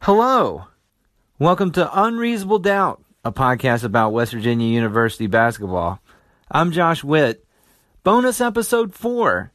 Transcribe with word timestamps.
Hello. 0.00 0.66
Welcome 1.38 1.72
to 1.72 2.02
Unreasonable 2.02 2.60
Doubt, 2.60 3.02
a 3.24 3.32
podcast 3.32 3.82
about 3.84 4.12
West 4.12 4.32
Virginia 4.32 4.68
University 4.68 5.26
basketball. 5.26 6.00
I'm 6.50 6.72
Josh 6.72 7.02
Witt. 7.04 7.44
Bonus 8.04 8.40
episode 8.40 8.94
4 8.94 9.52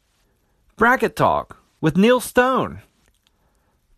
Bracket 0.76 1.16
Talk 1.16 1.58
with 1.82 1.98
Neal 1.98 2.20
Stone. 2.20 2.82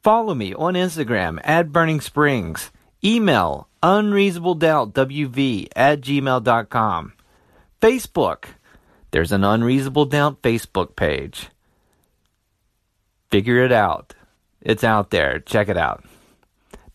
Follow 0.04 0.36
me 0.36 0.54
on 0.54 0.76
Instagram 0.76 1.42
at 1.44 1.72
Burning 1.72 2.00
Springs. 2.00 2.72
Email 3.04 3.68
unreasonabledoubtwv 3.84 5.68
at 5.76 6.02
gmail.com. 6.02 7.14
Facebook. 7.82 8.46
There's 9.12 9.32
an 9.32 9.44
Unreasonable 9.44 10.06
Doubt 10.06 10.42
Facebook 10.42 10.96
page. 10.96 11.50
Figure 13.30 13.64
it 13.66 13.72
out. 13.72 14.14
It's 14.62 14.84
out 14.84 15.10
there. 15.10 15.40
Check 15.40 15.70
it 15.70 15.78
out. 15.78 16.04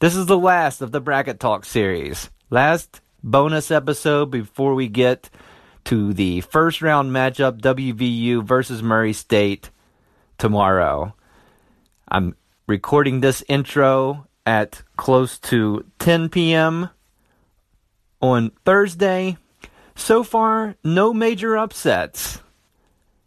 This 0.01 0.17
is 0.17 0.25
the 0.25 0.39
last 0.39 0.81
of 0.81 0.93
the 0.93 1.01
Bracket 1.01 1.39
Talk 1.39 1.67
series. 1.67 2.31
Last 2.49 3.03
bonus 3.23 3.71
episode 3.71 4.31
before 4.31 4.75
we 4.75 4.89
get 4.89 5.29
to 5.85 6.15
the 6.15 6.41
first 6.41 6.81
round 6.81 7.11
matchup 7.11 7.61
WVU 7.61 8.43
versus 8.43 8.83
Murray 8.83 9.13
State 9.13 9.69
tomorrow. 10.39 11.15
I'm 12.09 12.35
recording 12.67 13.21
this 13.21 13.45
intro 13.47 14.27
at 14.47 14.81
close 14.97 15.39
to 15.41 15.85
10 15.99 16.31
p.m. 16.31 16.89
on 18.23 18.53
Thursday. 18.65 19.37
So 19.95 20.23
far, 20.25 20.77
no 20.83 21.13
major 21.13 21.59
upsets. 21.59 22.41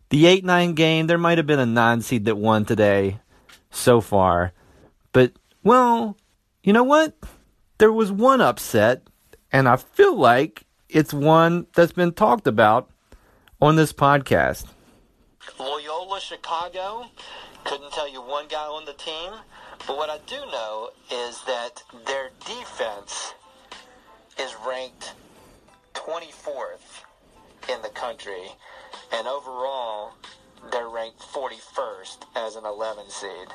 The 0.10 0.26
8 0.26 0.44
9 0.44 0.74
game, 0.74 1.06
there 1.06 1.20
might 1.20 1.38
have 1.38 1.46
been 1.46 1.60
a 1.60 1.68
9 1.68 2.02
seed 2.02 2.26
that 2.26 2.38
won 2.38 2.66
today 2.66 3.20
so 3.70 4.02
far. 4.02 4.54
But, 5.12 5.34
well, 5.64 6.18
you 6.64 6.72
know 6.72 6.84
what? 6.84 7.14
There 7.78 7.92
was 7.92 8.12
one 8.12 8.40
upset, 8.40 9.04
and 9.52 9.68
I 9.68 9.76
feel 9.76 10.16
like 10.16 10.66
it's 10.88 11.14
one 11.14 11.68
that's 11.76 11.92
been 11.92 12.14
talked 12.14 12.48
about 12.48 12.90
on 13.62 13.76
this 13.76 13.92
podcast. 13.92 14.68
Loyola 15.60 16.22
Chicago, 16.22 17.08
couldn't 17.66 17.92
tell 17.92 18.10
you 18.10 18.22
one 18.22 18.48
guy 18.48 18.66
on 18.66 18.86
the 18.86 18.94
team, 18.94 19.34
but 19.86 19.98
what 19.98 20.10
I 20.10 20.20
do 20.26 20.38
know 20.52 20.90
is 21.12 21.44
that 21.46 21.84
their 22.06 22.30
defense 22.46 23.34
is 24.40 24.56
ranked 24.66 25.14
24th 25.94 27.04
in 27.70 27.82
the 27.82 27.90
country, 27.90 28.52
and 29.14 29.28
overall, 29.28 30.14
they're 30.72 30.88
ranked 30.88 31.20
41st 31.20 32.24
as 32.36 32.56
an 32.56 32.66
11 32.66 33.10
seed. 33.10 33.50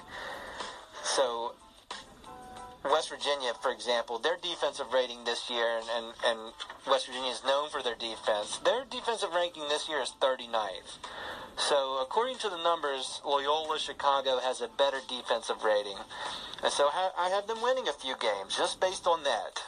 So 1.02 1.54
West 2.84 3.10
Virginia, 3.10 3.52
for 3.60 3.72
example, 3.72 4.18
their 4.18 4.36
defensive 4.40 4.86
rating 4.92 5.24
this 5.24 5.50
year, 5.50 5.80
and, 5.96 6.14
and, 6.24 6.38
West 6.86 7.06
Virginia 7.06 7.30
is 7.30 7.42
known 7.44 7.68
for 7.68 7.82
their 7.82 7.96
defense, 7.96 8.58
their 8.64 8.84
defensive 8.90 9.30
ranking 9.34 9.68
this 9.68 9.88
year 9.88 10.00
is 10.00 10.14
39th. 10.20 10.98
So, 11.56 12.00
according 12.00 12.38
to 12.38 12.48
the 12.48 12.62
numbers, 12.62 13.20
Loyola 13.26 13.78
Chicago 13.78 14.38
has 14.38 14.60
a 14.60 14.68
better 14.68 14.98
defensive 15.08 15.64
rating. 15.64 15.98
And 16.62 16.72
so 16.72 16.88
I 16.88 17.30
have 17.30 17.46
them 17.46 17.62
winning 17.62 17.88
a 17.88 17.92
few 17.92 18.14
games 18.20 18.56
just 18.56 18.80
based 18.80 19.06
on 19.06 19.22
that. 19.24 19.62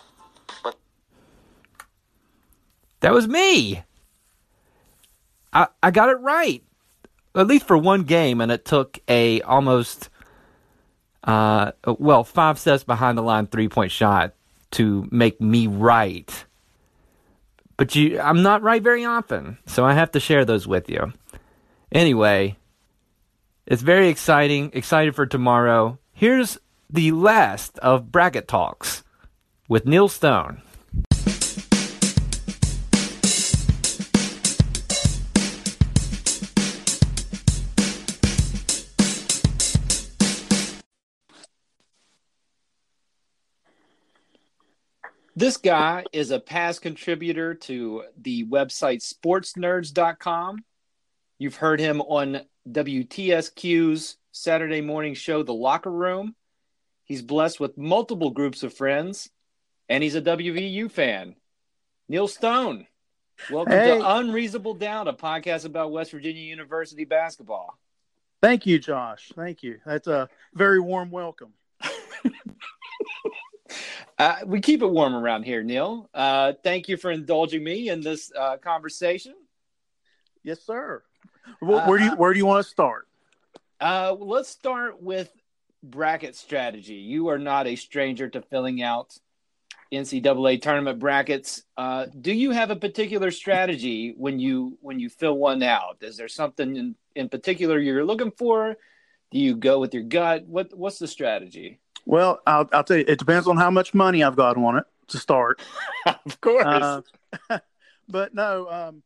But 0.63 0.77
That 3.01 3.13
was 3.13 3.29
me. 3.29 3.83
I 5.53 5.69
I 5.83 5.91
got 5.91 6.11
it 6.11 6.21
right. 6.21 6.63
At 7.35 7.47
least 7.47 7.67
for 7.67 7.79
one 7.79 8.03
game 8.03 8.41
and 8.41 8.51
it 8.51 8.65
took 8.65 8.99
a 9.09 9.41
almost 9.43 10.10
uh, 11.25 11.73
well, 11.87 12.25
five 12.25 12.59
steps 12.59 12.85
behind 12.85 13.19
the 13.19 13.23
line 13.23 13.47
three 13.47 13.69
point 13.69 13.93
shot 13.93 14.35
to 14.73 15.07
make 15.11 15.41
me 15.41 15.67
right. 15.67 16.45
But 17.77 17.95
you, 17.95 18.21
I'm 18.21 18.43
not 18.43 18.63
right 18.63 18.83
very 18.83 19.05
often, 19.05 19.59
so 19.67 19.85
I 19.85 19.95
have 19.95 20.13
to 20.13 20.21
share 20.21 20.45
those 20.45 20.67
with 20.67 20.89
you. 20.89 21.13
Anyway, 21.93 22.57
it's 23.67 23.83
very 23.83 24.09
exciting. 24.09 24.71
Excited 24.75 25.15
for 25.15 25.27
tomorrow. 25.27 25.99
Here's 26.13 26.59
the 26.89 27.13
last 27.13 27.79
of 27.79 28.13
bracket 28.13 28.49
talks 28.49 29.03
with 29.69 29.87
Neal 29.87 30.09
Stone. 30.09 30.63
This 45.37 45.57
guy 45.57 46.05
is 46.13 46.33
a 46.33 46.41
past 46.41 46.83
contributor 46.83 47.55
to 47.55 48.03
the 48.21 48.45
website 48.47 49.01
sportsnerds.com. 49.01 50.65
You've 51.39 51.55
heard 51.55 51.79
him 51.79 52.01
on 52.01 52.41
WTSQ's 52.69 54.17
Saturday 54.33 54.81
morning 54.81 55.15
show, 55.15 55.45
The 55.45 55.55
Locker 55.55 55.91
Room. 55.91 56.35
He's 57.05 57.23
blessed 57.23 57.61
with 57.61 57.79
multiple 57.79 58.31
groups 58.31 58.65
of 58.65 58.75
friends, 58.75 59.31
and 59.89 60.03
he's 60.03 60.17
a 60.17 60.23
WVU 60.23 60.91
fan. 60.91 61.37
Neal 62.09 62.27
Stone, 62.27 62.89
welcome 63.53 63.73
hey. 63.73 63.99
to 63.99 64.17
Unreasonable 64.17 64.75
Doubt, 64.75 65.07
a 65.07 65.13
podcast 65.13 65.65
about 65.65 65.93
West 65.93 66.11
Virginia 66.11 66.43
University 66.43 67.05
basketball. 67.05 67.79
Thank 68.43 68.67
you, 68.67 68.81
Josh. 68.81 69.31
Thank 69.37 69.63
you. 69.63 69.79
That's 69.87 70.09
a 70.09 70.29
very 70.55 70.81
warm 70.81 71.13
welcome. 71.13 71.53
Uh, 74.21 74.37
we 74.45 74.61
keep 74.61 74.83
it 74.83 74.87
warm 74.87 75.15
around 75.15 75.45
here, 75.45 75.63
Neal. 75.63 76.11
Uh, 76.13 76.53
thank 76.63 76.91
you 76.91 76.99
for 76.99 77.11
indulging 77.11 77.65
me 77.65 77.89
in 77.89 78.03
this 78.03 78.31
uh, 78.39 78.59
conversation. 78.59 79.33
Yes, 80.43 80.61
sir. 80.61 81.03
Well, 81.63 81.89
where 81.89 81.99
do 81.99 82.05
you 82.05 82.17
where 82.17 82.35
do 82.35 82.39
you 82.39 82.45
want 82.45 82.63
to 82.63 82.71
start? 82.71 83.09
Uh, 83.81 84.15
let's 84.19 84.51
start 84.51 85.03
with 85.03 85.33
bracket 85.83 86.37
strategy. 86.37 86.97
You 86.97 87.29
are 87.29 87.39
not 87.39 87.67
a 87.67 87.77
stranger 87.77 88.29
to 88.29 88.43
filling 88.43 88.83
out 88.83 89.17
NCAA 89.91 90.61
tournament 90.61 90.99
brackets. 90.99 91.63
Uh, 91.79 92.05
do 92.21 92.35
you 92.35 92.51
have 92.51 92.71
a 92.71 92.77
particular 92.77 93.31
strategy 93.31 94.13
when 94.19 94.39
you 94.39 94.77
when 94.83 95.01
you 95.01 95.09
fill 95.09 95.39
one 95.39 95.63
out? 95.63 95.97
Is 96.03 96.19
there 96.19 96.29
something 96.29 96.77
in, 96.77 96.95
in 97.17 97.31
particular 97.31 97.79
you're 97.79 98.05
looking 98.05 98.33
for? 98.33 98.77
Do 99.31 99.39
you 99.39 99.57
go 99.57 99.81
with 99.81 99.95
your 99.95 100.03
gut? 100.03 100.47
What 100.47 100.77
what's 100.77 100.99
the 100.99 101.09
strategy? 101.09 101.81
Well, 102.07 102.41
I'll, 102.47 102.69
I'll 102.73 102.85
tell 102.85 102.97
you, 102.97 103.05
it 103.07 103.19
depends 103.19 103.47
on 103.47 103.57
how 103.57 103.71
much 103.71 103.95
money 103.95 104.23
I've 104.23 104.37
got 104.37 104.57
on 104.57 104.79
it 104.79 104.85
to 105.09 105.19
start. 105.19 105.61
of 106.07 106.41
course. 106.41 107.03
Uh, 107.49 107.59
but 108.09 108.35
no, 108.35 108.69
um, 108.71 109.03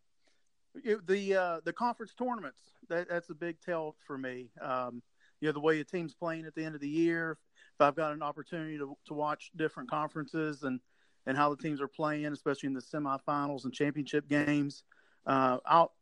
it, 0.83 1.07
the 1.07 1.35
uh, 1.35 1.61
the 1.65 1.73
conference 1.73 2.15
tournaments 2.15 2.61
that, 2.89 3.09
that's 3.09 3.31
a 3.31 3.35
big 3.35 3.61
tell 3.61 3.97
for 4.07 4.19
me. 4.19 4.51
Um, 4.61 5.03
you 5.41 5.49
know, 5.49 5.53
the 5.53 5.61
way 5.61 5.81
a 5.81 5.85
team's 5.85 6.15
playing 6.15 6.47
at 6.47 6.55
the 6.55 6.65
end 6.65 6.75
of 6.75 6.81
the 6.81 6.89
year. 6.89 7.39
If 7.75 7.81
I've 7.81 7.97
got 7.97 8.13
an 8.13 8.23
opportunity 8.23 8.79
to, 8.79 8.97
to 9.07 9.15
watch 9.15 9.51
different 9.57 9.91
conferences 9.91 10.63
and 10.63 10.81
and 11.27 11.37
how 11.37 11.55
the 11.55 11.63
teams 11.63 11.81
are 11.81 11.89
playing, 11.89 12.27
especially 12.27 12.67
in 12.69 12.75
the 12.75 12.81
semifinals 12.81 13.65
and 13.65 13.73
championship 13.73 14.29
games, 14.29 14.85
uh, 15.27 15.59
I'll 15.67 15.93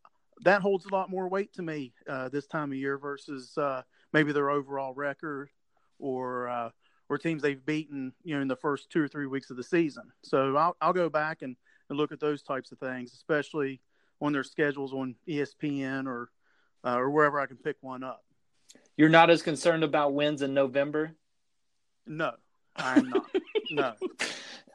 that 0.43 0.61
holds 0.61 0.87
a 0.87 0.89
lot 0.89 1.11
more 1.11 1.29
weight 1.29 1.53
to 1.55 1.63
me 1.63 1.93
uh, 2.09 2.29
this 2.29 2.47
time 2.47 2.73
of 2.73 2.79
year 2.79 2.99
versus 2.99 3.57
uh, 3.59 3.83
maybe 4.13 4.33
their 4.33 4.51
overall 4.51 4.93
record 4.95 5.51
or 5.99 6.49
uh, 6.49 6.71
or 7.13 7.19
teams 7.19 7.43
they've 7.43 7.65
beaten, 7.65 8.13
you 8.25 8.35
know, 8.35 8.41
in 8.41 8.49
the 8.49 8.57
first 8.57 8.91
two 8.91 9.03
or 9.03 9.09
three 9.09 9.27
weeks 9.27 9.51
of 9.51 9.57
the 9.57 9.63
season. 9.63 10.05
So 10.23 10.57
I'll, 10.57 10.77
I'll 10.81 10.93
go 10.93 11.09
back 11.09 11.43
and, 11.43 11.57
and 11.89 11.99
look 11.99 12.13
at 12.13 12.21
those 12.21 12.43
types 12.43 12.73
of 12.73 12.79
things, 12.79 13.13
especially 13.13 13.81
on 14.21 14.33
their 14.33 14.45
schedules 14.45 14.93
on 14.93 15.17
ESPN 15.29 16.07
or 16.07 16.31
uh, 16.85 16.97
or 16.97 17.11
wherever 17.11 17.39
I 17.39 17.47
can 17.47 17.59
pick 17.59 17.77
one 17.81 18.03
up. 18.03 18.25
You're 18.97 19.09
not 19.09 19.31
as 19.31 19.43
concerned 19.43 19.85
about 19.85 20.15
wins 20.15 20.43
in 20.43 20.55
November. 20.55 21.13
No, 22.07 22.33
I'm 22.75 23.11
not. 23.11 23.27
no. 23.71 23.95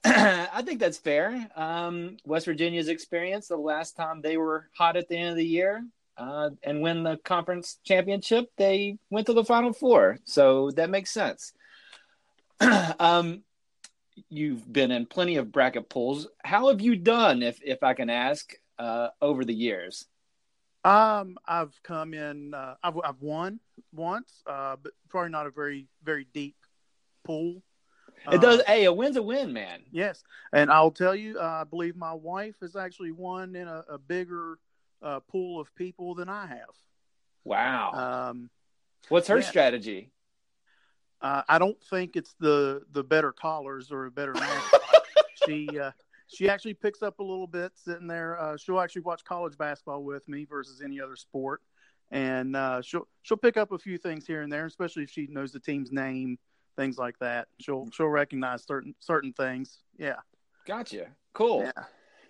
I 0.06 0.62
think 0.62 0.80
that's 0.80 0.98
fair. 0.98 1.50
Um, 1.56 2.18
West 2.24 2.46
Virginia's 2.46 2.88
experience 2.88 3.48
the 3.48 3.58
last 3.58 3.98
time 3.98 4.22
they 4.22 4.38
were 4.38 4.70
hot 4.74 4.96
at 4.96 5.10
the 5.10 5.18
end 5.18 5.32
of 5.32 5.36
the 5.36 5.46
year 5.46 5.84
uh, 6.18 6.52
and 6.64 6.82
win 6.82 7.04
the 7.04 7.18
conference 7.18 7.80
championship, 7.84 8.50
they 8.58 8.98
went 9.10 9.28
to 9.28 9.34
the 9.34 9.44
Final 9.44 9.74
Four. 9.74 10.20
So 10.24 10.72
that 10.72 10.90
makes 10.90 11.12
sense. 11.12 11.54
um, 13.00 13.44
you've 14.30 14.72
been 14.72 14.92
in 14.92 15.06
plenty 15.06 15.38
of 15.38 15.52
bracket 15.52 15.90
pools. 15.90 16.28
How 16.44 16.70
have 16.70 16.82
you 16.82 16.96
done, 16.96 17.44
if 17.44 17.60
if 17.64 17.84
I 17.84 17.94
can 17.94 18.10
ask, 18.10 18.54
uh, 18.80 19.10
over 19.22 19.46
the 19.46 19.54
years? 19.54 20.06
Um, 20.84 21.38
I've 21.46 21.78
come 21.84 22.14
in. 22.14 22.54
Uh, 22.54 22.76
I've 22.84 22.98
I've 23.04 23.22
won 23.22 23.60
once, 23.94 24.44
uh, 24.48 24.78
but 24.82 24.94
probably 25.10 25.32
not 25.32 25.48
a 25.48 25.52
very 25.52 25.88
very 26.04 26.28
deep 26.34 26.56
pool. 27.24 27.62
It 28.32 28.42
does. 28.42 28.62
Uh, 28.62 28.64
hey, 28.68 28.86
a 28.86 28.94
win's 28.94 29.18
a 29.18 29.22
win, 29.22 29.54
man. 29.54 29.84
Yes, 29.92 30.24
and 30.52 30.72
I'll 30.72 30.92
tell 30.92 31.16
you, 31.16 31.40
uh, 31.40 31.62
I 31.62 31.64
believe 31.64 31.96
my 31.96 32.14
wife 32.14 32.56
has 32.62 32.76
actually 32.76 33.12
won 33.12 33.56
in 33.56 33.68
a, 33.68 33.84
a 33.90 33.98
bigger 33.98 34.60
uh, 35.02 35.20
pool 35.22 35.60
of 35.60 35.74
people 35.76 36.16
than 36.16 36.30
I 36.30 36.48
have. 36.48 36.76
Wow. 37.44 38.30
Um, 38.30 38.50
What's 39.10 39.28
her 39.28 39.40
yeah. 39.40 39.46
strategy? 39.46 40.12
Uh, 41.22 41.42
I 41.48 41.58
don't 41.60 41.82
think 41.90 42.16
it's 42.16 42.36
the 42.40 42.84
the 42.92 43.04
better 43.04 43.32
collars 43.32 43.92
or 43.92 44.06
a 44.06 44.12
better 44.12 44.36
she 45.48 45.68
uh, 45.80 45.92
she 46.28 46.50
actually 46.50 46.74
picks 46.74 47.02
up 47.02 47.20
a 47.20 47.24
little 47.24 47.48
bit 47.48 47.72
sitting 47.76 48.08
there. 48.08 48.40
Uh, 48.40 48.58
she'll 48.58 48.80
actually 48.80 49.02
watch 49.02 49.24
college 49.24 49.58
basketball 49.58 50.04
with 50.04 50.28
me 50.28 50.46
versus 50.46 50.82
any 50.84 51.02
other 51.02 51.16
sport, 51.16 51.62
and 52.12 52.56
uh, 52.56 52.82
she'll 52.82 53.08
she'll 53.24 53.38
pick 53.38 53.58
up 53.58 53.72
a 53.72 53.80
few 53.80 53.98
things 53.98 54.28
here 54.28 54.42
and 54.42 54.52
there, 54.52 54.66
especially 54.66 55.04
if 55.04 55.10
she 55.10 55.28
knows 55.28 55.52
the 55.52 55.60
team's 55.60 55.92
name, 55.92 56.38
things 56.76 56.98
like 56.98 57.18
that. 57.20 57.48
She'll 57.60 57.90
she'll 57.92 58.08
recognize 58.08 58.64
certain 58.66 58.94
certain 59.00 59.34
things. 59.34 59.80
Yeah. 59.98 60.18
Gotcha. 60.66 61.08
Cool. 61.34 61.64
Yeah. 61.64 61.84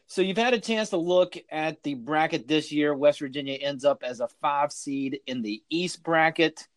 So 0.06 0.22
you've 0.22 0.38
had 0.38 0.54
a 0.54 0.60
chance 0.60 0.92
to 0.92 0.98
look 0.98 1.36
at 1.52 1.84
the 1.84 1.96
bracket 1.96 2.48
this 2.48 2.72
year. 2.72 2.96
West 2.96 3.20
Virginia 3.20 3.56
ends 3.56 3.84
up 3.84 4.04
as 4.04 4.22
a 4.22 4.30
five 4.42 4.72
seed 4.72 5.20
in 5.28 5.42
the 5.42 5.62
East 5.70 6.02
bracket. 6.02 6.68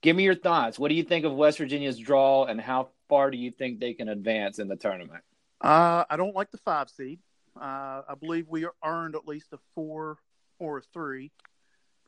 Give 0.00 0.14
me 0.14 0.22
your 0.24 0.34
thoughts. 0.34 0.78
What 0.78 0.88
do 0.88 0.94
you 0.94 1.02
think 1.02 1.24
of 1.24 1.34
West 1.34 1.58
Virginia's 1.58 1.98
draw, 1.98 2.44
and 2.44 2.60
how 2.60 2.90
far 3.08 3.30
do 3.30 3.36
you 3.36 3.50
think 3.50 3.80
they 3.80 3.94
can 3.94 4.08
advance 4.08 4.58
in 4.58 4.68
the 4.68 4.76
tournament? 4.76 5.24
Uh, 5.60 6.04
I 6.08 6.16
don't 6.16 6.36
like 6.36 6.50
the 6.50 6.58
five 6.58 6.88
seed. 6.88 7.18
Uh, 7.60 8.02
I 8.08 8.14
believe 8.20 8.46
we 8.48 8.66
earned 8.84 9.16
at 9.16 9.26
least 9.26 9.52
a 9.52 9.58
four 9.74 10.18
or 10.60 10.78
a 10.78 10.82
three. 10.92 11.32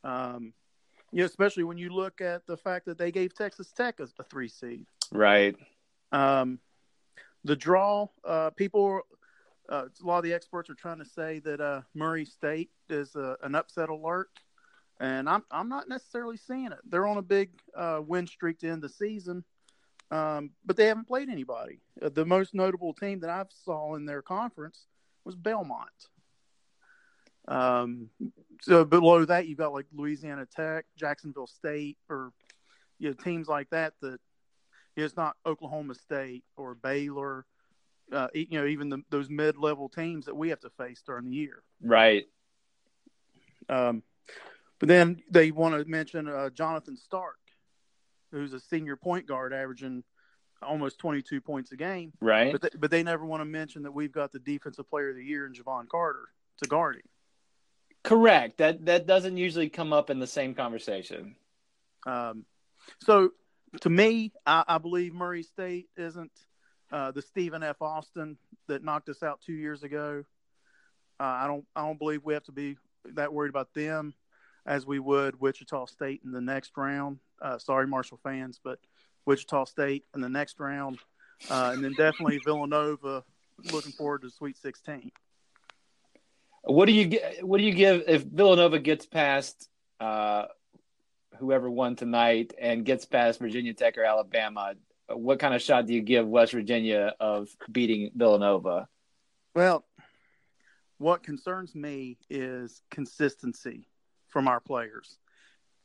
Um, 0.05 0.53
you 1.11 1.19
know, 1.19 1.25
especially 1.25 1.65
when 1.65 1.79
you 1.79 1.91
look 1.91 2.21
at 2.21 2.47
the 2.47 2.57
fact 2.57 2.87
that 2.87 2.97
they 2.97 3.11
gave 3.11 3.35
Texas 3.35 3.73
Tech 3.73 3.99
a, 3.99 4.09
a 4.19 4.23
three 4.23 4.49
seed. 4.49 4.87
Right. 5.11 5.57
Um, 6.13 6.61
the 7.43 7.57
draw, 7.57 8.07
uh, 8.25 8.51
people, 8.51 9.01
uh, 9.69 9.87
a 10.03 10.07
lot 10.07 10.19
of 10.19 10.25
the 10.25 10.33
experts 10.33 10.71
are 10.71 10.75
trying 10.75 10.99
to 10.99 11.05
say 11.05 11.41
that 11.41 11.61
uh, 11.61 11.81
Murray 11.95 12.25
State 12.25 12.71
is 12.89 13.17
a, 13.17 13.37
an 13.43 13.57
upset 13.57 13.89
alert 13.89 14.29
and 15.01 15.29
I'm 15.29 15.43
I'm 15.51 15.69
not 15.69 15.89
necessarily 15.89 16.37
seeing 16.37 16.67
it. 16.67 16.79
They're 16.89 17.07
on 17.07 17.17
a 17.17 17.23
big 17.23 17.51
uh, 17.75 18.01
win 18.07 18.27
streak 18.27 18.59
to 18.61 18.69
end 18.69 18.83
the 18.83 18.89
season, 18.89 19.43
um, 20.11 20.51
but 20.65 20.77
they 20.77 20.87
haven't 20.87 21.09
played 21.09 21.31
anybody. 21.31 21.81
Uh, 22.01 22.11
the 22.11 22.27
most 22.27 22.55
notable 22.55 22.93
team 22.93 23.21
that 23.21 23.31
I've 23.31 23.51
saw 23.65 23.95
in 23.95 24.05
their 24.05 24.23
conference 24.23 24.87
was 25.25 25.35
Belmont. 25.35 25.89
Um, 27.49 28.11
so 28.61 28.85
below 28.85 29.25
that, 29.25 29.49
you've 29.49 29.59
got 29.59 29.73
like 29.73 29.87
Louisiana 29.93 30.47
Tech, 30.47 30.85
Jacksonville 30.97 31.47
State, 31.47 31.97
or 32.11 32.33
you 32.99 33.09
know 33.09 33.15
teams 33.15 33.49
like 33.49 33.71
that. 33.71 33.95
That 34.03 34.21
you 34.97 35.03
know, 35.03 35.05
it's 35.05 35.17
not 35.17 35.37
Oklahoma 35.47 35.95
State 35.95 36.45
or 36.57 36.75
Baylor. 36.75 37.47
Uh, 38.13 38.27
you 38.35 38.59
know, 38.59 38.67
even 38.67 38.89
the, 38.89 39.01
those 39.11 39.31
mid-level 39.31 39.89
teams 39.89 40.27
that 40.27 40.35
we 40.35 40.49
have 40.49 40.59
to 40.59 40.71
face 40.71 41.01
during 41.07 41.27
the 41.27 41.31
year. 41.31 41.63
Right. 41.81 42.25
Um, 43.69 44.03
but 44.81 44.89
then 44.89 45.23
they 45.31 45.53
want 45.53 45.75
to 45.75 45.89
mention 45.89 46.27
uh, 46.27 46.49
Jonathan 46.51 46.97
Stark, 46.97 47.39
who's 48.33 48.55
a 48.55 48.59
senior 48.59 48.97
point 48.97 49.27
guard 49.27 49.53
averaging 49.53 50.03
almost 50.63 50.99
22 50.99 51.41
points 51.43 51.71
a 51.71 51.77
game. 51.77 52.13
Right. 52.21 52.51
But 52.51 52.63
they, 52.63 52.69
but 52.77 52.91
they 52.91 53.03
never 53.03 53.25
want 53.25 53.43
to 53.43 53.45
mention 53.45 53.83
that 53.83 53.93
we've 53.93 54.13
got 54.13 54.33
the 54.33 54.39
defensive 54.39 54.89
player 54.89 55.11
of 55.11 55.17
the 55.17 55.25
year 55.25 55.47
in 55.47 55.53
Jevon 55.53 55.89
Carter 55.89 56.29
to 56.63 56.69
guard 56.69 56.97
him. 56.97 57.03
Correct. 58.03 58.59
That 58.59 58.87
that 58.87 59.07
doesn't 59.07 59.37
usually 59.37 59.69
come 59.69 59.93
up 59.93 60.09
in 60.09 60.19
the 60.19 60.27
same 60.27 60.55
conversation. 60.55 61.37
Um, 62.07 62.47
so 63.01 63.33
to 63.83 63.91
me, 63.91 64.33
I, 64.47 64.65
I 64.67 64.79
believe 64.79 65.13
Murray 65.13 65.43
State 65.43 65.89
isn't 65.99 66.33
uh, 66.91 67.11
the 67.11 67.21
Stephen 67.21 67.63
F. 67.63 67.83
Austin 67.83 68.39
that 68.69 68.83
knocked 68.83 69.11
us 69.11 69.23
out 69.23 69.43
two 69.45 69.53
years 69.53 69.83
ago. 69.83 70.25
Uh, 71.21 71.25
I 71.25 71.47
don't 71.47 71.67
I 71.77 71.83
don't 71.83 71.99
believe 71.99 72.25
we 72.25 72.33
have 72.33 72.45
to 72.45 72.53
be 72.53 72.79
that 73.15 73.35
worried 73.35 73.51
about 73.51 73.75
them 73.75 74.15
as 74.67 74.87
we 74.87 74.99
would 74.99 75.41
Wichita 75.41 75.87
State 75.87 76.21
in 76.25 76.33
the 76.33 76.41
next 76.41 76.73
round. 76.77 77.19
Uh, 77.41 77.59
sorry, 77.59 77.87
Marshall 77.87 78.21
fans, 78.23 78.61
but 78.63 78.79
Wichita 79.27 79.65
State 79.65 80.05
in 80.15 80.21
the 80.21 80.29
next 80.29 80.61
round, 80.61 80.99
uh, 81.51 81.71
and 81.75 81.83
then 81.83 81.93
definitely 81.93 82.41
Villanova. 82.45 83.25
Looking 83.73 83.93
forward 83.93 84.23
to 84.23 84.31
Sweet 84.31 84.57
16. 84.57 85.13
What 86.63 86.87
do 86.87 86.93
you 86.93 87.07
get? 87.07 87.45
What 87.47 87.59
do 87.59 87.65
you 87.65 87.75
give 87.75 88.05
if 88.07 88.23
Villanova 88.23 88.79
gets 88.79 89.07
past 89.07 89.69
uh, 89.99 90.47
whoever 91.39 91.71
won 91.71 91.97
tonight 91.97 92.53
and 92.59 92.85
gets 92.85 93.05
past 93.05 93.39
Virginia 93.39 93.75
Tech 93.75 93.99
or 93.99 94.05
Alabama? 94.05 94.75
What 95.09 95.41
kind 95.41 95.55
of 95.55 95.63
shot 95.63 95.87
do 95.87 95.95
you 95.95 96.03
give 96.03 96.27
West 96.27 96.53
Virginia 96.53 97.15
of 97.19 97.49
beating 97.71 98.11
Villanova? 98.15 98.89
Well, 99.55 99.85
what 100.99 101.23
concerns 101.23 101.75
me 101.75 102.19
is 102.29 102.83
consistency 102.91 103.87
from 104.31 104.49
our 104.49 104.61
players. 104.61 105.19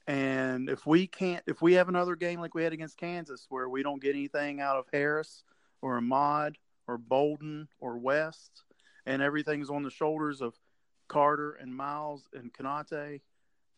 And 0.07 0.69
if 0.69 0.85
we 0.85 1.07
can't, 1.07 1.43
if 1.47 1.61
we 1.61 1.73
have 1.73 1.89
another 1.89 2.15
game 2.15 2.39
like 2.39 2.53
we 2.53 2.63
had 2.63 2.73
against 2.73 2.97
Kansas 2.97 3.47
where 3.49 3.67
we 3.67 3.83
don't 3.83 4.01
get 4.01 4.15
anything 4.15 4.61
out 4.61 4.77
of 4.77 4.85
Harris 4.93 5.43
or 5.81 5.97
Ahmad 5.97 6.57
or 6.87 6.97
Bolden 6.97 7.67
or 7.79 7.97
West, 7.97 8.63
and 9.05 9.21
everything's 9.21 9.69
on 9.69 9.83
the 9.83 9.89
shoulders 9.89 10.41
of 10.41 10.53
Carter 11.07 11.53
and 11.53 11.75
Miles 11.75 12.29
and 12.33 12.53
Konate, 12.53 13.21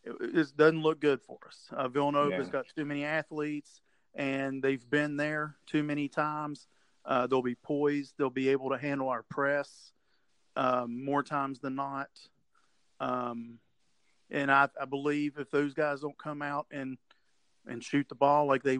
it, 0.03 0.15
it 0.21 0.57
doesn't 0.57 0.81
look 0.81 0.99
good 0.99 1.21
for 1.21 1.39
us. 1.47 1.67
Uh, 1.71 1.87
Villanova's 1.87 2.47
yeah. 2.47 2.51
got 2.51 2.65
too 2.75 2.85
many 2.85 3.03
athletes, 3.03 3.81
and 4.13 4.61
they've 4.61 4.89
been 4.89 5.17
there 5.17 5.55
too 5.65 5.83
many 5.83 6.07
times. 6.07 6.67
Uh, 7.05 7.27
they'll 7.27 7.41
be 7.41 7.55
poised. 7.55 8.13
They'll 8.17 8.29
be 8.29 8.49
able 8.49 8.69
to 8.71 8.77
handle 8.77 9.09
our 9.09 9.23
press 9.23 9.93
um, 10.55 11.03
more 11.03 11.23
times 11.23 11.59
than 11.59 11.75
not. 11.75 12.09
Um, 12.99 13.59
and 14.29 14.51
I, 14.51 14.69
I 14.79 14.85
believe 14.85 15.37
if 15.37 15.49
those 15.51 15.73
guys 15.73 16.01
don't 16.01 16.17
come 16.17 16.41
out 16.41 16.67
and 16.71 16.97
and 17.67 17.83
shoot 17.83 18.07
the 18.09 18.15
ball 18.15 18.45
like 18.45 18.63
they 18.63 18.79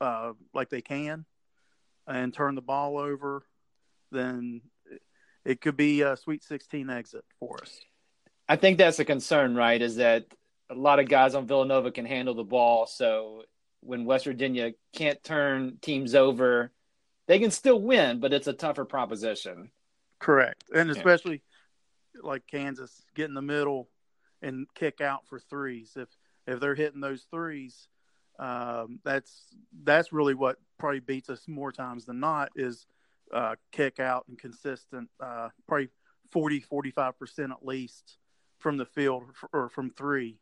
uh, 0.00 0.32
like 0.52 0.70
they 0.70 0.80
can 0.80 1.24
and 2.06 2.34
turn 2.34 2.54
the 2.54 2.60
ball 2.60 2.98
over, 2.98 3.42
then 4.10 4.60
it 5.44 5.60
could 5.60 5.76
be 5.76 6.02
a 6.02 6.16
Sweet 6.16 6.42
16 6.44 6.90
exit 6.90 7.24
for 7.38 7.58
us. 7.62 7.80
I 8.48 8.56
think 8.56 8.76
that's 8.76 8.98
a 8.98 9.04
concern, 9.04 9.54
right? 9.54 9.80
Is 9.80 9.96
that 9.96 10.26
a 10.70 10.74
lot 10.74 10.98
of 10.98 11.08
guys 11.08 11.34
on 11.34 11.46
Villanova 11.46 11.90
can 11.90 12.04
handle 12.04 12.34
the 12.34 12.44
ball, 12.44 12.86
so 12.86 13.44
when 13.80 14.04
West 14.04 14.24
Virginia 14.24 14.72
can't 14.94 15.22
turn 15.22 15.78
teams 15.80 16.14
over, 16.14 16.72
they 17.26 17.38
can 17.38 17.50
still 17.50 17.80
win, 17.80 18.20
but 18.20 18.32
it's 18.32 18.46
a 18.46 18.52
tougher 18.52 18.84
proposition. 18.84 19.70
Correct, 20.18 20.64
and 20.74 20.90
especially 20.90 21.42
yeah. 22.14 22.20
like 22.22 22.46
Kansas, 22.46 23.02
get 23.14 23.26
in 23.26 23.34
the 23.34 23.42
middle 23.42 23.88
and 24.44 24.66
kick 24.74 25.00
out 25.00 25.26
for 25.26 25.38
threes. 25.38 25.92
If 25.96 26.08
if 26.46 26.60
they're 26.60 26.74
hitting 26.74 27.00
those 27.00 27.22
threes, 27.30 27.88
um, 28.38 29.00
that's 29.04 29.46
that's 29.82 30.12
really 30.12 30.34
what 30.34 30.56
probably 30.78 31.00
beats 31.00 31.30
us 31.30 31.46
more 31.48 31.72
times 31.72 32.04
than 32.04 32.20
not 32.20 32.50
is 32.56 32.86
uh, 33.32 33.54
kick 33.72 33.98
out 34.00 34.26
and 34.28 34.38
consistent, 34.38 35.08
uh, 35.20 35.48
probably 35.66 35.88
40, 36.32 36.60
45 36.60 37.18
percent 37.18 37.52
at 37.52 37.64
least 37.64 38.18
from 38.58 38.76
the 38.76 38.86
field 38.86 39.24
or 39.52 39.68
from 39.68 39.90
three. 39.90 40.38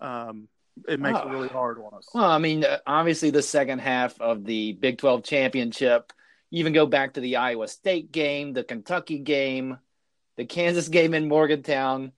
Um, 0.00 0.48
it 0.88 0.98
makes 1.00 1.18
Oh. 1.22 1.28
it 1.28 1.32
really 1.32 1.48
hard 1.48 1.78
on 1.78 1.92
us. 1.94 2.08
Well, 2.14 2.30
I 2.30 2.38
mean, 2.38 2.64
uh, 2.64 2.78
obviously 2.86 3.30
the 3.30 3.42
second 3.42 3.80
half 3.80 4.18
of 4.20 4.44
the 4.44 4.72
Big 4.72 4.98
12 4.98 5.22
championship, 5.24 6.12
even 6.50 6.72
go 6.72 6.86
back 6.86 7.14
to 7.14 7.20
the 7.20 7.36
Iowa 7.36 7.68
State 7.68 8.12
game, 8.12 8.52
the 8.54 8.64
Kentucky 8.64 9.18
game, 9.18 9.78
the 10.36 10.46
Kansas 10.46 10.88
game 10.88 11.12
in 11.12 11.28
Morgantown, 11.28 12.12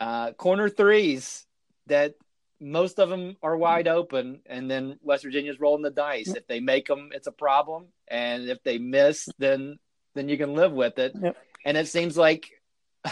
uh, 0.00 0.32
corner 0.32 0.68
threes 0.68 1.46
that 1.86 2.14
most 2.60 2.98
of 2.98 3.08
them 3.08 3.36
are 3.42 3.56
wide 3.56 3.88
open, 3.88 4.40
and 4.46 4.70
then 4.70 4.98
West 5.02 5.24
Virginia's 5.24 5.60
rolling 5.60 5.82
the 5.82 5.90
dice. 5.90 6.28
If 6.28 6.46
they 6.46 6.60
make 6.60 6.86
them, 6.86 7.10
it's 7.12 7.26
a 7.26 7.32
problem, 7.32 7.86
and 8.08 8.48
if 8.48 8.62
they 8.62 8.78
miss, 8.78 9.28
then 9.38 9.78
then 10.14 10.28
you 10.28 10.36
can 10.36 10.54
live 10.54 10.72
with 10.72 10.98
it. 10.98 11.12
Yep. 11.20 11.36
And 11.64 11.76
it 11.76 11.88
seems 11.88 12.16
like 12.16 12.50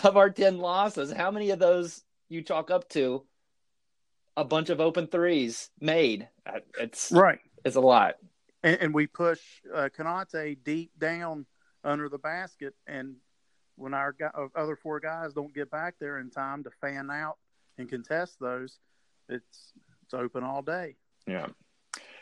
of 0.05 0.17
our 0.17 0.31
ten 0.31 0.59
losses, 0.59 1.13
how 1.13 1.31
many 1.31 1.51
of 1.51 1.59
those 1.59 2.03
you 2.29 2.43
chalk 2.43 2.71
up 2.71 2.89
to 2.91 3.25
a 4.37 4.45
bunch 4.45 4.69
of 4.71 4.81
open 4.81 5.07
threes 5.07 5.71
made? 5.81 6.29
Uh, 6.47 6.61
It's 6.79 7.11
Right. 7.13 7.41
it's 7.65 7.77
a 7.77 7.81
lot. 7.81 8.17
and, 8.63 8.79
and 8.81 8.95
we 8.95 9.07
push 9.07 9.41
uh, 9.75 9.89
Konate 9.97 10.59
deep 10.65 10.91
down 10.99 11.47
under 11.85 12.09
the 12.09 12.19
basket, 12.19 12.75
and 12.87 13.17
when 13.79 13.95
our 13.95 14.15
uh, 14.23 14.47
other 14.55 14.77
four 14.77 15.01
guys 15.01 15.33
don't 15.33 15.55
get 15.55 15.71
back 15.71 15.95
there 16.01 16.19
in 16.19 16.31
time 16.31 16.65
to 16.65 16.71
fan 16.81 17.11
out 17.11 17.39
and 17.79 17.89
contest 17.89 18.39
those, 18.41 18.79
it's 19.29 19.73
it's 20.05 20.15
open 20.15 20.45
all 20.45 20.63
day. 20.63 20.97
Yeah. 21.27 21.47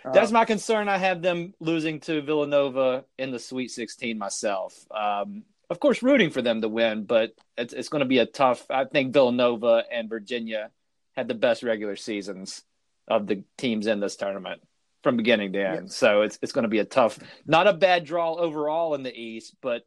Uh, 0.04 0.12
That's 0.12 0.32
my 0.32 0.44
concern. 0.44 0.88
I 0.88 0.98
have 0.98 1.22
them 1.22 1.54
losing 1.60 2.00
to 2.00 2.20
Villanova 2.20 3.04
in 3.18 3.30
the 3.30 3.38
Sweet 3.38 3.70
16 3.70 4.18
myself. 4.18 4.74
Um, 4.90 5.44
of 5.68 5.80
course, 5.80 6.02
rooting 6.02 6.30
for 6.30 6.42
them 6.42 6.60
to 6.60 6.68
win, 6.68 7.04
but 7.04 7.32
it's, 7.58 7.72
it's 7.72 7.88
going 7.88 8.00
to 8.00 8.06
be 8.06 8.18
a 8.18 8.26
tough. 8.26 8.64
I 8.70 8.84
think 8.84 9.12
Villanova 9.12 9.82
and 9.90 10.08
Virginia 10.08 10.70
had 11.16 11.28
the 11.28 11.34
best 11.34 11.62
regular 11.62 11.96
seasons 11.96 12.62
of 13.08 13.26
the 13.26 13.42
teams 13.56 13.86
in 13.86 14.00
this 14.00 14.16
tournament 14.16 14.60
from 15.02 15.16
beginning 15.16 15.52
to 15.52 15.64
end. 15.64 15.92
So 15.92 16.22
it's 16.22 16.38
it's 16.42 16.52
going 16.52 16.64
to 16.64 16.68
be 16.68 16.80
a 16.80 16.84
tough, 16.84 17.18
not 17.46 17.66
a 17.66 17.72
bad 17.72 18.04
draw 18.04 18.34
overall 18.34 18.94
in 18.94 19.02
the 19.02 19.16
East, 19.16 19.54
but 19.62 19.82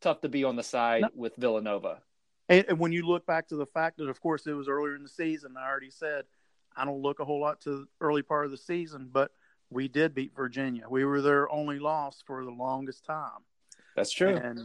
tough 0.00 0.20
to 0.22 0.28
be 0.28 0.44
on 0.44 0.56
the 0.56 0.62
side 0.62 1.02
No. 1.02 1.08
with 1.14 1.36
Villanova. 1.36 2.02
And, 2.48 2.64
and 2.68 2.78
when 2.78 2.92
you 2.92 3.06
look 3.06 3.26
back 3.26 3.48
to 3.48 3.56
the 3.56 3.66
fact 3.66 3.98
that, 3.98 4.08
of 4.08 4.20
course, 4.20 4.46
it 4.46 4.52
was 4.52 4.68
earlier 4.68 4.94
in 4.96 5.02
the 5.02 5.08
season, 5.08 5.54
I 5.58 5.68
already 5.68 5.90
said 5.90 6.24
I 6.76 6.84
don't 6.84 7.02
look 7.02 7.20
a 7.20 7.24
whole 7.24 7.40
lot 7.40 7.60
to 7.62 7.70
the 7.70 7.86
early 8.00 8.22
part 8.22 8.44
of 8.46 8.50
the 8.50 8.56
season, 8.56 9.08
but 9.12 9.32
we 9.70 9.88
did 9.88 10.14
beat 10.14 10.34
Virginia. 10.34 10.84
We 10.88 11.04
were 11.04 11.20
their 11.20 11.50
only 11.50 11.78
loss 11.78 12.22
for 12.26 12.44
the 12.44 12.50
longest 12.50 13.04
time. 13.04 13.42
That's 13.96 14.12
true. 14.12 14.36
and 14.36 14.60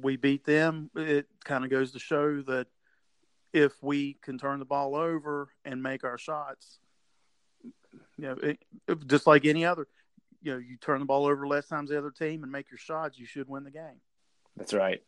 we 0.00 0.16
beat 0.16 0.44
them. 0.44 0.90
It 0.96 1.26
kind 1.44 1.64
of 1.64 1.70
goes 1.70 1.92
to 1.92 1.98
show 1.98 2.40
that 2.42 2.66
if 3.52 3.72
we 3.82 4.14
can 4.22 4.38
turn 4.38 4.58
the 4.58 4.64
ball 4.64 4.96
over 4.96 5.48
and 5.64 5.82
make 5.82 6.02
our 6.02 6.18
shots, 6.18 6.78
you 7.62 7.72
know, 8.26 8.32
it, 8.42 8.58
it- 8.88 9.06
just 9.06 9.26
like 9.26 9.44
any 9.44 9.64
other, 9.64 9.86
you 10.42 10.52
know, 10.52 10.58
you 10.58 10.76
turn 10.78 10.98
the 11.00 11.06
ball 11.06 11.26
over 11.26 11.46
less 11.46 11.68
times 11.68 11.90
the 11.90 11.98
other 11.98 12.10
team 12.10 12.42
and 12.42 12.50
make 12.50 12.70
your 12.70 12.78
shots, 12.78 13.18
you 13.18 13.26
should 13.26 13.48
win 13.48 13.62
the 13.64 13.70
game. 13.70 14.00
That's 14.56 14.74
right. 14.74 15.02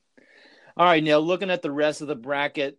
All 0.77 0.87
right, 0.87 1.03
Now, 1.03 1.19
looking 1.19 1.51
at 1.51 1.63
the 1.63 1.71
rest 1.71 2.03
of 2.03 2.09
the 2.09 2.15
bracket, 2.15 2.79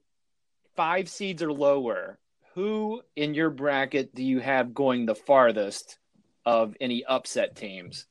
five 0.75 1.09
seeds 1.09 1.41
or 1.41 1.51
lower, 1.51 2.19
who 2.53 3.01
in 3.15 3.33
your 3.33 3.49
bracket 3.49 4.13
do 4.13 4.23
you 4.23 4.39
have 4.39 4.73
going 4.73 5.05
the 5.05 5.15
farthest 5.15 5.97
of 6.45 6.75
any 6.79 7.03
upset 7.05 7.55
teams? 7.55 8.05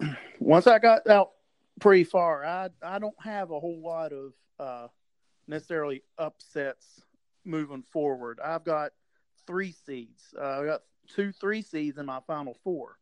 Once 0.38 0.66
I 0.66 0.78
got 0.78 1.08
out 1.08 1.30
pretty 1.80 2.04
far, 2.04 2.44
I 2.44 2.70
I 2.82 2.98
don't 2.98 3.20
have 3.20 3.50
a 3.50 3.58
whole 3.58 3.80
lot 3.82 4.12
of 4.12 4.32
uh, 4.58 4.88
necessarily 5.48 6.02
upsets 6.18 7.02
moving 7.44 7.82
forward. 7.92 8.38
I've 8.42 8.64
got 8.64 8.92
three 9.46 9.72
seeds. 9.84 10.34
Uh, 10.40 10.60
I 10.60 10.64
got 10.64 10.82
two 11.14 11.32
three 11.32 11.62
seeds 11.62 11.98
in 11.98 12.06
my 12.06 12.20
final 12.26 12.56
four. 12.62 12.96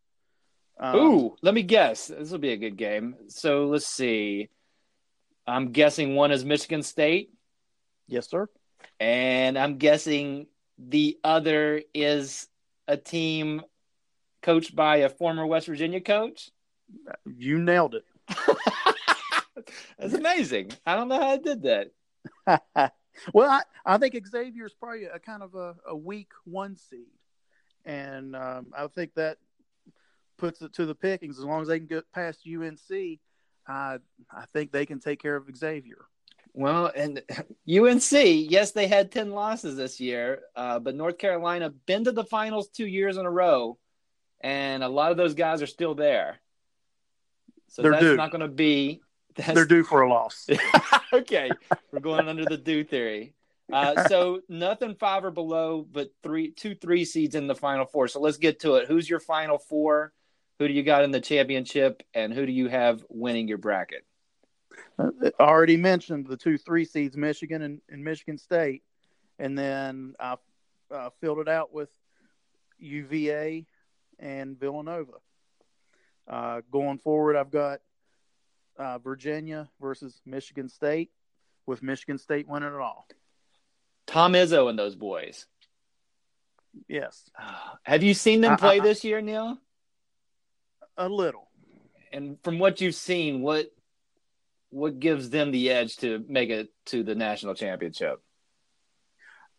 Um, 0.82 0.96
Ooh, 0.96 1.36
let 1.42 1.52
me 1.52 1.62
guess. 1.62 2.06
This 2.06 2.30
will 2.30 2.38
be 2.38 2.52
a 2.52 2.56
good 2.56 2.76
game. 2.76 3.14
So 3.28 3.66
let's 3.66 3.86
see. 3.86 4.48
I'm 5.46 5.72
guessing 5.72 6.14
one 6.14 6.32
is 6.32 6.44
Michigan 6.44 6.82
State, 6.82 7.32
yes, 8.06 8.30
sir. 8.30 8.48
and 8.98 9.58
I'm 9.58 9.78
guessing 9.78 10.46
the 10.78 11.18
other 11.24 11.82
is 11.92 12.48
a 12.88 12.96
team 12.96 13.62
coached 14.42 14.74
by 14.74 14.98
a 14.98 15.08
former 15.08 15.46
West 15.46 15.66
Virginia 15.66 16.00
coach. 16.00 16.50
You 17.26 17.58
nailed 17.58 17.96
it. 17.96 18.04
That's 19.98 20.14
amazing. 20.14 20.72
I 20.86 20.94
don't 20.94 21.08
know 21.08 21.20
how 21.20 21.30
I 21.30 21.36
did 21.36 21.62
that. 21.62 21.90
well, 23.34 23.50
I, 23.50 23.62
I 23.84 23.98
think 23.98 24.14
Xavier's 24.26 24.74
probably 24.74 25.04
a 25.04 25.18
kind 25.18 25.42
of 25.42 25.54
a, 25.54 25.74
a 25.86 25.96
weak 25.96 26.30
one 26.44 26.76
seed, 26.76 27.08
and 27.84 28.36
um, 28.36 28.68
I 28.76 28.86
think 28.86 29.14
that 29.14 29.38
puts 30.40 30.62
it 30.62 30.72
to 30.74 30.86
the 30.86 30.94
pickings. 30.94 31.38
As 31.38 31.44
long 31.44 31.62
as 31.62 31.68
they 31.68 31.78
can 31.78 31.86
get 31.86 32.10
past 32.12 32.40
UNC, 32.46 33.18
I 33.68 33.98
I 34.30 34.44
think 34.52 34.72
they 34.72 34.86
can 34.86 34.98
take 34.98 35.20
care 35.20 35.36
of 35.36 35.44
Xavier. 35.54 36.06
Well, 36.52 36.90
and 36.94 37.22
UNC, 37.68 38.10
yes, 38.12 38.72
they 38.72 38.88
had 38.88 39.12
10 39.12 39.30
losses 39.30 39.76
this 39.76 40.00
year, 40.00 40.40
uh, 40.56 40.78
but 40.80 40.96
North 40.96 41.18
Carolina 41.18 41.70
been 41.70 42.04
to 42.04 42.12
the 42.12 42.24
finals 42.24 42.68
two 42.68 42.86
years 42.86 43.16
in 43.16 43.26
a 43.26 43.30
row, 43.30 43.78
and 44.40 44.82
a 44.82 44.88
lot 44.88 45.12
of 45.12 45.16
those 45.16 45.34
guys 45.34 45.62
are 45.62 45.66
still 45.66 45.94
there. 45.94 46.40
So 47.68 47.82
They're 47.82 47.92
that's 47.92 48.02
due. 48.02 48.16
not 48.16 48.32
going 48.32 48.40
to 48.40 48.48
be. 48.48 49.00
That's, 49.36 49.54
They're 49.54 49.64
due 49.64 49.84
for 49.84 50.00
a 50.00 50.10
loss. 50.10 50.48
okay, 51.12 51.52
we're 51.92 52.00
going 52.00 52.26
under 52.26 52.44
the 52.44 52.56
due 52.56 52.82
theory. 52.82 53.32
Uh, 53.72 54.08
so 54.08 54.40
nothing 54.48 54.96
five 54.96 55.24
or 55.24 55.30
below, 55.30 55.86
but 55.88 56.10
three, 56.24 56.50
two, 56.50 56.74
three 56.74 57.04
seeds 57.04 57.36
in 57.36 57.46
the 57.46 57.54
final 57.54 57.86
four. 57.86 58.08
So 58.08 58.20
let's 58.20 58.38
get 58.38 58.58
to 58.60 58.74
it. 58.74 58.88
Who's 58.88 59.08
your 59.08 59.20
final 59.20 59.56
four? 59.56 60.12
Who 60.60 60.68
do 60.68 60.74
you 60.74 60.82
got 60.82 61.04
in 61.04 61.10
the 61.10 61.22
championship, 61.22 62.02
and 62.12 62.34
who 62.34 62.44
do 62.44 62.52
you 62.52 62.68
have 62.68 63.02
winning 63.08 63.48
your 63.48 63.56
bracket? 63.56 64.04
I 64.98 65.30
already 65.40 65.78
mentioned 65.78 66.26
the 66.26 66.36
two 66.36 66.58
three 66.58 66.84
seeds, 66.84 67.16
Michigan 67.16 67.62
and, 67.62 67.80
and 67.88 68.04
Michigan 68.04 68.36
State, 68.36 68.82
and 69.38 69.58
then 69.58 70.14
I 70.20 70.36
uh, 70.94 71.08
filled 71.22 71.38
it 71.38 71.48
out 71.48 71.72
with 71.72 71.88
UVA 72.78 73.64
and 74.18 74.60
Villanova. 74.60 75.14
Uh, 76.28 76.60
going 76.70 76.98
forward, 76.98 77.36
I've 77.36 77.50
got 77.50 77.80
uh, 78.78 78.98
Virginia 78.98 79.66
versus 79.80 80.20
Michigan 80.26 80.68
State, 80.68 81.10
with 81.64 81.82
Michigan 81.82 82.18
State 82.18 82.46
winning 82.46 82.68
it 82.74 82.80
all. 82.80 83.06
Tom 84.06 84.34
Izzo 84.34 84.68
and 84.68 84.78
those 84.78 84.94
boys. 84.94 85.46
Yes, 86.86 87.30
Have 87.84 88.02
you 88.02 88.12
seen 88.12 88.42
them 88.42 88.52
I- 88.52 88.56
play 88.56 88.80
I- 88.80 88.84
this 88.84 89.04
year, 89.04 89.22
Neal? 89.22 89.56
A 91.06 91.08
little. 91.08 91.48
And 92.12 92.38
from 92.42 92.58
what 92.58 92.80
you've 92.80 92.94
seen, 92.94 93.40
what 93.42 93.72
what 94.70 95.00
gives 95.00 95.30
them 95.30 95.50
the 95.50 95.70
edge 95.70 95.96
to 95.98 96.24
make 96.28 96.50
it 96.50 96.70
to 96.86 97.02
the 97.02 97.14
national 97.14 97.54
championship? 97.54 98.22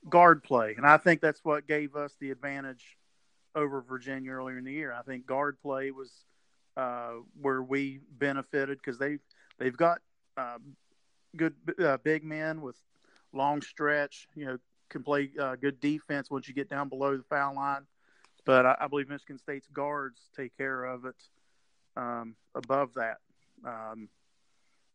guard 0.09 0.43
play, 0.43 0.73
and 0.77 0.85
I 0.85 0.97
think 0.97 1.21
that's 1.21 1.43
what 1.43 1.67
gave 1.67 1.95
us 1.95 2.15
the 2.19 2.31
advantage 2.31 2.97
over 3.55 3.81
Virginia 3.81 4.31
earlier 4.31 4.57
in 4.57 4.63
the 4.63 4.71
year. 4.71 4.93
I 4.93 5.01
think 5.03 5.25
guard 5.25 5.57
play 5.61 5.91
was 5.91 6.11
uh, 6.77 7.13
where 7.39 7.61
we 7.61 7.99
benefited 8.17 8.77
because 8.77 8.97
they 8.97 9.17
they've 9.59 9.75
got 9.75 9.99
uh, 10.37 10.57
good 11.35 11.53
uh, 11.83 11.97
big 11.97 12.23
men 12.23 12.61
with 12.61 12.75
long 13.33 13.61
stretch. 13.61 14.27
You 14.35 14.45
know, 14.45 14.57
can 14.89 15.03
play 15.03 15.31
uh, 15.39 15.55
good 15.55 15.79
defense 15.79 16.29
once 16.31 16.47
you 16.47 16.53
get 16.53 16.69
down 16.69 16.89
below 16.89 17.17
the 17.17 17.23
foul 17.29 17.55
line. 17.55 17.85
But 18.45 18.65
I, 18.65 18.75
I 18.81 18.87
believe 18.87 19.09
Michigan 19.09 19.37
State's 19.37 19.67
guards 19.67 20.29
take 20.35 20.57
care 20.57 20.83
of 20.83 21.05
it 21.05 21.15
um, 21.95 22.35
above 22.55 22.93
that, 22.95 23.17
um, 23.65 24.09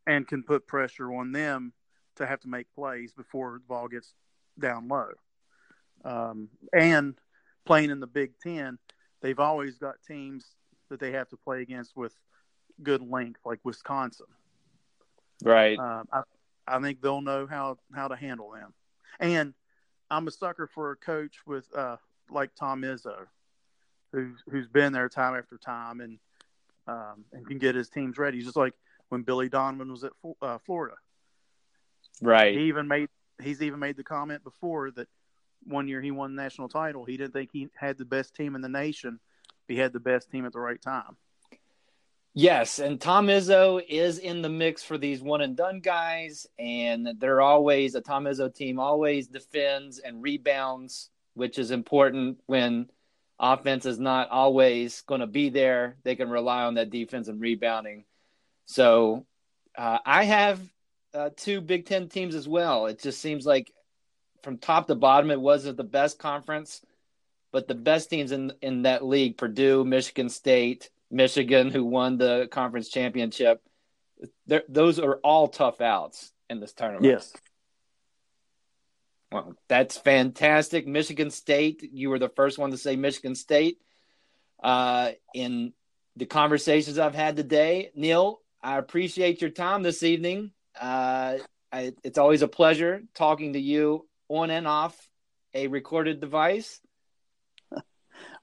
and 0.05 0.27
can 0.27 0.43
put 0.43 0.67
pressure 0.67 1.13
on 1.13 1.31
them 1.31 1.73
to 2.15 2.25
have 2.25 2.39
to 2.41 2.47
make 2.47 2.67
plays 2.73 3.13
before 3.13 3.53
the 3.53 3.67
ball 3.67 3.87
gets 3.87 4.13
down 4.59 4.87
low. 4.87 5.09
Um, 6.03 6.49
and 6.73 7.15
playing 7.65 7.91
in 7.91 7.99
the 7.99 8.07
Big 8.07 8.39
Ten, 8.39 8.77
they've 9.21 9.39
always 9.39 9.77
got 9.77 9.95
teams 10.07 10.45
that 10.89 10.99
they 10.99 11.11
have 11.11 11.29
to 11.29 11.37
play 11.37 11.61
against 11.61 11.95
with 11.95 12.13
good 12.81 13.01
length, 13.01 13.41
like 13.45 13.59
Wisconsin. 13.63 14.27
Right. 15.43 15.77
Um, 15.77 16.07
I, 16.11 16.21
I 16.67 16.79
think 16.81 17.01
they'll 17.01 17.21
know 17.21 17.47
how, 17.47 17.77
how 17.93 18.07
to 18.07 18.15
handle 18.15 18.51
them. 18.51 18.73
And 19.19 19.53
I'm 20.09 20.27
a 20.27 20.31
sucker 20.31 20.67
for 20.67 20.91
a 20.91 20.95
coach 20.95 21.37
with 21.45 21.65
uh, 21.75 21.97
like 22.29 22.55
Tom 22.55 22.81
Izzo, 22.81 23.25
who's 24.17 24.43
who's 24.49 24.67
been 24.67 24.93
there 24.93 25.09
time 25.09 25.35
after 25.35 25.57
time 25.57 26.01
and 26.01 26.19
um, 26.87 27.25
and 27.33 27.45
can 27.45 27.57
get 27.57 27.75
his 27.75 27.89
teams 27.89 28.17
ready. 28.17 28.41
Just 28.41 28.55
like 28.55 28.73
when 29.09 29.23
Billy 29.23 29.49
Donovan 29.49 29.91
was 29.91 30.03
at 30.03 30.11
uh, 30.41 30.57
Florida, 30.59 30.95
right. 32.21 32.55
he 32.55 32.65
even 32.65 32.87
made 32.87 33.09
he's 33.41 33.61
even 33.61 33.79
made 33.79 33.97
the 33.97 34.03
comment 34.03 34.43
before 34.43 34.91
that 34.91 35.07
one 35.63 35.87
year 35.87 36.01
he 36.01 36.11
won 36.11 36.35
the 36.35 36.41
national 36.41 36.69
title. 36.69 37.05
He 37.05 37.17
didn't 37.17 37.33
think 37.33 37.49
he 37.51 37.67
had 37.75 37.97
the 37.97 38.05
best 38.05 38.35
team 38.35 38.55
in 38.55 38.61
the 38.61 38.69
nation, 38.69 39.19
he 39.67 39.77
had 39.77 39.93
the 39.93 39.99
best 39.99 40.31
team 40.31 40.45
at 40.45 40.53
the 40.53 40.59
right 40.59 40.81
time. 40.81 41.17
Yes, 42.33 42.77
and 42.77 43.01
Tom 43.01 43.27
Izzo 43.27 43.83
is 43.89 44.19
in 44.19 44.43
the 44.43 44.49
mix 44.49 44.83
for 44.83 44.99
these 44.99 45.23
one 45.23 45.41
and 45.41 45.57
done 45.57 45.79
guys, 45.79 46.45
and 46.59 47.09
they're 47.17 47.41
always 47.41 47.95
a 47.95 48.01
Tom 48.01 48.25
Izzo 48.25 48.53
team 48.53 48.79
always 48.79 49.27
defends 49.27 49.97
and 49.97 50.21
rebounds, 50.21 51.09
which 51.33 51.57
is 51.57 51.71
important 51.71 52.37
when 52.45 52.89
offense 53.39 53.85
is 53.85 53.99
not 53.99 54.29
always 54.29 55.01
going 55.01 55.21
to 55.21 55.27
be 55.27 55.49
there. 55.49 55.97
They 56.03 56.15
can 56.15 56.29
rely 56.29 56.63
on 56.63 56.75
that 56.75 56.89
defense 56.89 57.27
and 57.27 57.39
rebounding. 57.39 58.05
So 58.65 59.25
uh, 59.77 59.99
I 60.05 60.23
have 60.25 60.59
uh, 61.13 61.29
two 61.35 61.61
Big 61.61 61.85
Ten 61.85 62.09
teams 62.09 62.35
as 62.35 62.47
well. 62.47 62.87
It 62.87 63.01
just 63.01 63.21
seems 63.21 63.45
like 63.45 63.71
from 64.43 64.57
top 64.57 64.87
to 64.87 64.95
bottom, 64.95 65.31
it 65.31 65.41
wasn't 65.41 65.77
the 65.77 65.83
best 65.83 66.19
conference, 66.19 66.81
but 67.51 67.67
the 67.67 67.75
best 67.75 68.09
teams 68.09 68.31
in 68.31 68.53
in 68.61 68.83
that 68.83 69.05
league: 69.05 69.37
Purdue, 69.37 69.83
Michigan 69.85 70.29
State. 70.29 70.89
Michigan, 71.09 71.71
who 71.71 71.85
won 71.85 72.17
the 72.17 72.47
conference 72.51 72.89
championship. 72.89 73.61
those 74.67 74.99
are 74.99 75.17
all 75.23 75.47
tough 75.47 75.81
outs 75.81 76.31
in 76.49 76.59
this 76.59 76.73
tournament. 76.73 77.05
Yes. 77.05 77.33
Well, 79.31 79.55
that's 79.67 79.97
fantastic. 79.97 80.87
Michigan 80.87 81.31
State, 81.31 81.83
you 81.91 82.09
were 82.09 82.19
the 82.19 82.29
first 82.29 82.57
one 82.57 82.71
to 82.71 82.77
say 82.77 82.95
Michigan 82.95 83.35
State. 83.35 83.79
Uh, 84.63 85.11
in 85.35 85.73
the 86.15 86.25
conversations 86.25 86.97
I've 86.97 87.13
had 87.13 87.35
today, 87.35 87.91
Neal, 87.93 88.39
I 88.61 88.77
appreciate 88.77 89.41
your 89.41 89.51
time 89.51 89.83
this 89.83 90.01
evening. 90.01 90.51
Uh, 90.79 91.37
I, 91.71 91.93
it's 92.03 92.17
always 92.17 92.41
a 92.41 92.47
pleasure 92.47 93.03
talking 93.13 93.53
to 93.53 93.59
you 93.59 94.07
on 94.29 94.49
and 94.49 94.67
off 94.67 95.09
a 95.53 95.67
recorded 95.67 96.19
device. 96.19 96.79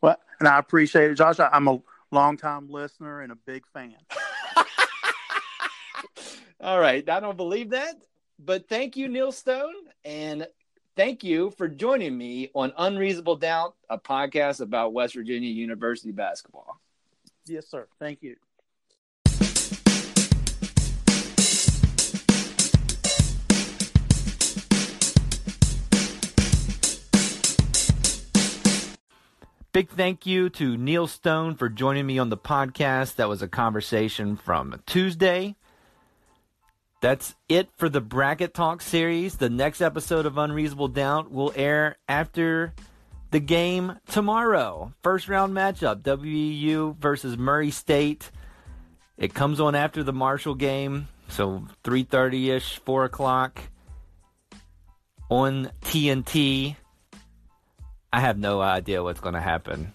Well, 0.01 0.17
and 0.39 0.47
I 0.47 0.59
appreciate 0.59 1.11
it, 1.11 1.15
Josh. 1.15 1.41
I'm 1.41 1.67
a 1.67 1.81
longtime 2.13 2.71
listener 2.71 3.23
and 3.23 3.33
a 3.33 3.37
big 3.37 3.65
fan. 3.73 3.97
All 6.61 6.79
right. 6.79 7.09
I 7.09 7.21
don't 7.21 7.37
believe 7.37 7.71
that, 7.71 7.97
but 8.39 8.69
thank 8.69 8.97
you, 8.97 9.09
Neal 9.09 9.33
Stone. 9.33 9.75
And 10.05 10.47
thank 10.97 11.25
you 11.25 11.51
for 11.51 11.69
joining 11.69 12.17
me 12.17 12.51
on 12.55 12.73
Unreasonable 12.77 13.37
Doubt, 13.37 13.75
a 13.89 13.99
podcast 13.99 14.61
about 14.61 14.93
West 14.93 15.15
Virginia 15.15 15.51
University 15.51 16.13
basketball. 16.13 16.81
Yes, 17.47 17.67
sir. 17.67 17.87
Thank 17.99 18.23
you. 18.23 18.37
Big 29.73 29.89
thank 29.89 30.25
you 30.25 30.49
to 30.51 30.77
Neal 30.77 31.09
Stone 31.09 31.57
for 31.57 31.69
joining 31.69 32.07
me 32.07 32.17
on 32.17 32.29
the 32.29 32.37
podcast. 32.37 33.17
That 33.17 33.29
was 33.29 33.43
a 33.43 33.49
conversation 33.49 34.37
from 34.37 34.81
Tuesday. 34.87 35.57
That's 37.05 37.35
it 37.51 37.69
for 37.77 37.91
the 37.91 38.01
Bracket 38.01 38.55
Talk 38.55 38.81
series. 38.81 39.37
The 39.37 39.51
next 39.51 39.83
episode 39.83 40.25
of 40.25 40.39
Unreasonable 40.39 40.89
Doubt 40.89 41.31
will 41.31 41.53
air 41.55 41.99
after 42.09 42.73
the 43.31 43.41
game 43.41 43.99
tomorrow. 44.11 44.95
First 45.03 45.29
round 45.29 45.53
matchup, 45.53 46.01
WVU 46.01 46.97
versus 46.97 47.37
Murray 47.37 47.71
State. 47.71 48.31
It 49.19 49.35
comes 49.35 49.61
on 49.61 49.75
after 49.75 50.03
the 50.03 50.15
Marshall 50.15 50.55
game, 50.55 51.09
so 51.29 51.67
3.30ish, 51.85 52.79
4 52.79 53.05
o'clock 53.05 53.61
on 55.29 55.71
TNT. 55.83 56.75
I 58.15 58.21
have 58.21 58.39
no 58.39 58.63
idea 58.63 59.03
what's 59.03 59.21
going 59.21 59.35
to 59.35 59.43
happen. 59.43 59.93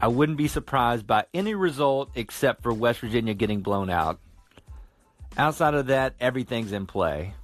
I 0.00 0.08
wouldn't 0.08 0.38
be 0.38 0.48
surprised 0.48 1.06
by 1.06 1.26
any 1.32 1.54
result 1.54 2.10
except 2.16 2.64
for 2.64 2.72
West 2.72 2.98
Virginia 2.98 3.34
getting 3.34 3.60
blown 3.60 3.90
out. 3.90 4.18
Outside 5.36 5.74
of 5.74 5.86
that, 5.86 6.14
everything's 6.20 6.72
in 6.72 6.86
play. 6.86 7.34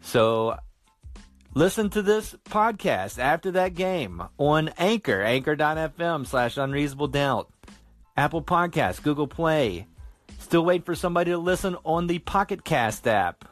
So 0.00 0.56
listen 1.54 1.90
to 1.90 2.02
this 2.02 2.34
podcast 2.44 3.18
after 3.18 3.52
that 3.52 3.74
game 3.74 4.22
on 4.38 4.70
Anchor, 4.78 5.22
anchor.fm 5.22 6.26
slash 6.26 6.56
unreasonable 6.56 7.08
doubt, 7.08 7.50
Apple 8.16 8.42
Podcasts, 8.42 9.02
Google 9.02 9.28
Play. 9.28 9.86
Still 10.38 10.64
wait 10.64 10.84
for 10.84 10.94
somebody 10.94 11.30
to 11.30 11.38
listen 11.38 11.76
on 11.84 12.08
the 12.08 12.18
Pocket 12.18 12.64
Cast 12.64 13.06
app. 13.06 13.44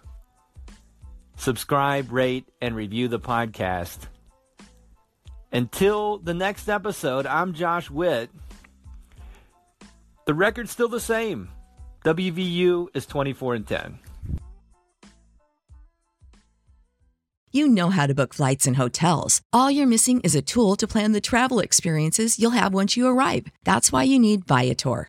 Subscribe, 1.37 2.13
rate, 2.13 2.47
and 2.61 2.77
review 2.77 3.09
the 3.09 3.21
podcast. 3.21 4.09
Until 5.53 6.19
the 6.19 6.35
next 6.35 6.69
episode, 6.69 7.27
I'm 7.27 7.55
Josh 7.55 7.91
Witt. 7.91 8.31
The 10.27 10.35
record's 10.35 10.71
still 10.71 10.89
the 10.89 11.01
same. 11.01 11.49
WVU 12.05 12.89
is 12.95 13.05
24 13.05 13.55
and 13.55 13.67
10. 13.67 13.99
You 17.53 17.69
know 17.69 17.91
how 17.91 18.07
to 18.07 18.15
book 18.15 18.33
flights 18.33 18.67
and 18.67 18.77
hotels. 18.77 19.43
All 19.53 19.71
you're 19.71 19.87
missing 19.87 20.21
is 20.21 20.35
a 20.35 20.41
tool 20.41 20.77
to 20.77 20.87
plan 20.87 21.13
the 21.13 21.21
travel 21.21 21.59
experiences 21.59 22.39
you'll 22.39 22.53
have 22.53 22.73
once 22.73 22.97
you 22.97 23.07
arrive. 23.09 23.47
That's 23.65 23.93
why 23.93 24.05
you 24.05 24.19
need 24.19 24.47
Viator. 24.47 25.09